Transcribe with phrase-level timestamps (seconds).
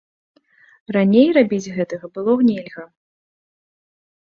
[0.97, 2.83] Раней рабіць гэтага было нельга.